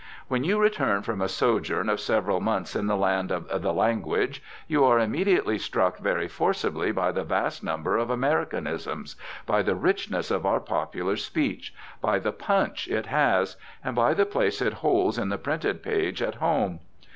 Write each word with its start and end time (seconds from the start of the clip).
When 0.29 0.43
you 0.43 0.57
return 0.59 1.03
from 1.03 1.21
a 1.21 1.29
sojourn 1.29 1.87
of 1.87 1.99
several 1.99 2.39
months 2.39 2.75
in 2.75 2.87
the 2.87 2.97
land 2.97 3.29
of 3.29 3.47
"the 3.61 3.71
language" 3.71 4.41
you 4.67 4.83
are 4.83 4.99
immediately 4.99 5.59
struck 5.59 5.99
very 5.99 6.27
forcibly 6.27 6.91
by 6.91 7.11
the 7.11 7.23
vast 7.23 7.63
number 7.63 7.97
of 7.97 8.09
Americanisms, 8.09 9.15
by 9.45 9.61
the 9.61 9.75
richness 9.75 10.31
of 10.31 10.43
our 10.43 10.59
popular 10.59 11.17
speech, 11.17 11.71
by 12.01 12.17
the 12.17 12.31
"punch" 12.31 12.87
it 12.87 13.05
has, 13.05 13.57
and 13.83 13.95
by 13.95 14.15
the 14.15 14.25
place 14.25 14.59
it 14.59 14.73
holds 14.81 15.19
in 15.19 15.29
the 15.29 15.37
printed 15.37 15.83
page 15.83 16.23
at 16.23 16.33
home. 16.41 16.79